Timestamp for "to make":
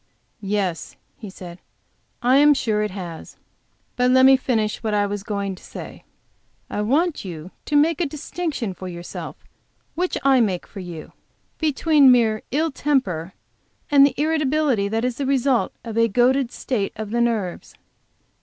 7.65-8.01